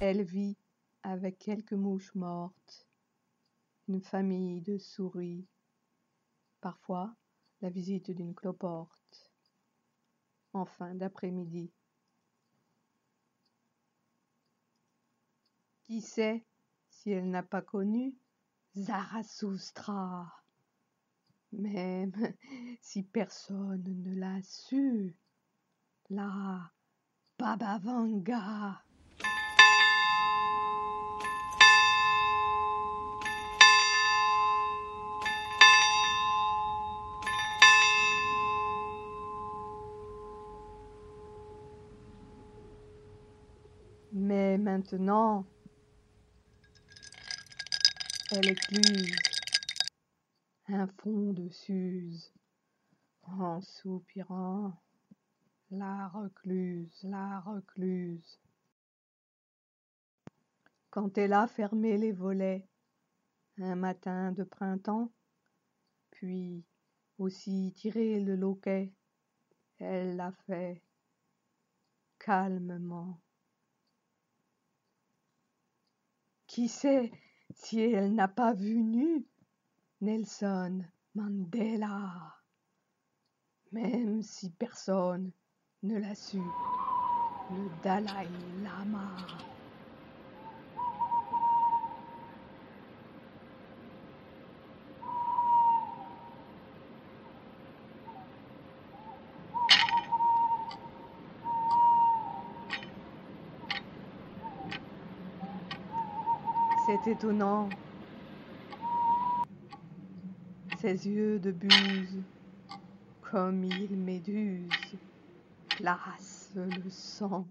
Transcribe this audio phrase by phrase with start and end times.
[0.00, 0.56] Elle vit
[1.02, 2.86] avec quelques mouches mortes,
[3.88, 5.44] une famille de souris,
[6.60, 7.16] parfois
[7.62, 9.32] la visite d'une cloporte,
[10.52, 11.72] en fin d'après-midi.
[15.82, 16.44] Qui sait
[16.90, 18.14] si elle n'a pas connu
[18.76, 20.32] Zarathustra?
[21.50, 22.12] Même
[22.82, 25.16] si personne ne l'a su,
[26.08, 26.70] la
[27.36, 27.80] Baba
[44.56, 45.44] Maintenant,
[48.30, 49.14] elle écluse
[50.68, 52.32] un fond de Suse
[53.22, 54.72] en soupirant.
[55.70, 58.38] La recluse, la recluse.
[60.88, 62.66] Quand elle a fermé les volets
[63.58, 65.12] un matin de printemps,
[66.10, 66.64] puis
[67.18, 68.94] aussi tiré le loquet,
[69.78, 70.82] elle l'a fait
[72.18, 73.20] calmement.
[76.48, 77.12] Qui sait
[77.54, 79.26] si elle n'a pas vu nu
[80.00, 80.82] Nelson
[81.14, 82.36] Mandela?
[83.70, 85.30] Même si personne
[85.82, 88.28] ne l'a su, le Dalai
[88.62, 89.47] Lama.
[106.88, 107.68] C'est étonnant.
[110.80, 112.22] Ses yeux de buse,
[113.20, 114.96] comme mille méduses,
[115.76, 117.46] glacent le sang.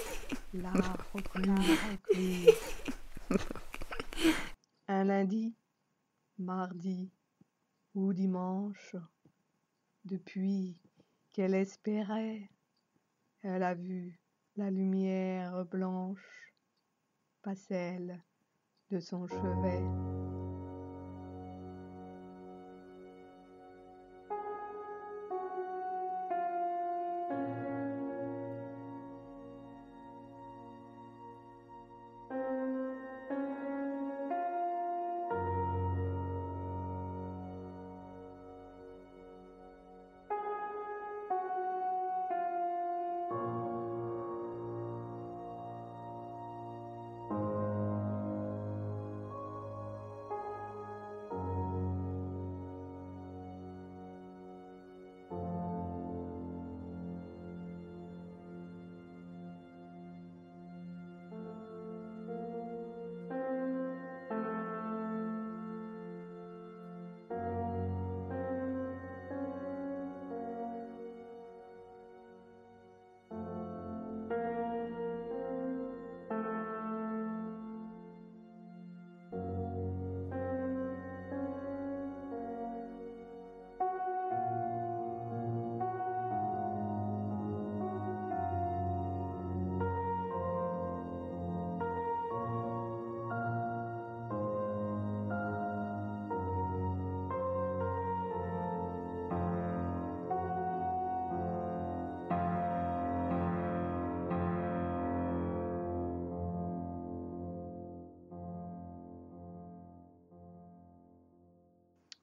[0.52, 0.70] La
[1.14, 2.50] recluse.
[4.88, 5.54] Un lundi,
[6.36, 7.10] mardi
[7.94, 8.96] ou dimanche,
[10.04, 10.76] depuis
[11.32, 12.50] qu'elle espérait,
[13.40, 14.20] elle a vu
[14.56, 16.52] la lumière blanche,
[17.40, 18.22] pas celle
[18.94, 20.13] de son chevet.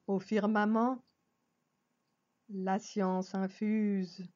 [0.06, 1.02] Au firmament,
[2.48, 4.26] la science infuse,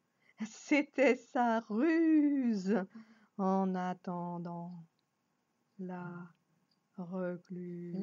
[0.44, 2.84] c'était sa ruse.
[3.38, 4.72] En attendant
[5.78, 6.32] la
[6.96, 7.94] recluse.